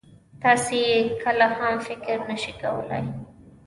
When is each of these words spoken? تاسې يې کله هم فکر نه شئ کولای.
تاسې 0.41 0.75
يې 0.87 0.99
کله 1.23 1.47
هم 1.57 1.75
فکر 1.87 2.17
نه 2.29 2.35
شئ 2.41 2.53
کولای. 2.61 3.03